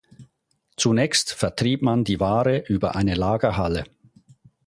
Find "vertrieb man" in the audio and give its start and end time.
1.31-2.03